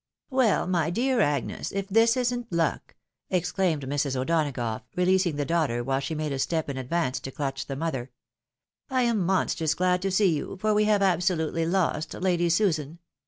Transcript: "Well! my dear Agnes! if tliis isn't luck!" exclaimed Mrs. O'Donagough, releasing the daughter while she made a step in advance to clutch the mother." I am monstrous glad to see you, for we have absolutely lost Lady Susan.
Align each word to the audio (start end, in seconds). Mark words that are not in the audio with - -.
"Well! 0.31 0.65
my 0.65 0.89
dear 0.89 1.19
Agnes! 1.21 1.71
if 1.71 1.87
tliis 1.89 2.17
isn't 2.17 2.51
luck!" 2.51 2.95
exclaimed 3.39 3.83
Mrs. 3.83 4.15
O'Donagough, 4.19 4.81
releasing 4.95 5.35
the 5.35 5.45
daughter 5.45 5.83
while 5.83 5.99
she 5.99 6.15
made 6.15 6.31
a 6.31 6.39
step 6.39 6.67
in 6.71 6.77
advance 6.77 7.19
to 7.19 7.29
clutch 7.29 7.67
the 7.67 7.75
mother." 7.75 8.09
I 8.89 9.03
am 9.03 9.19
monstrous 9.23 9.75
glad 9.75 10.01
to 10.01 10.09
see 10.09 10.35
you, 10.35 10.57
for 10.59 10.73
we 10.73 10.85
have 10.85 11.03
absolutely 11.03 11.67
lost 11.67 12.15
Lady 12.15 12.49
Susan. 12.49 12.97